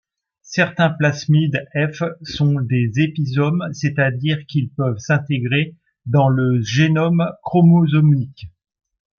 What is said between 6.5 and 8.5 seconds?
génome chromosomique.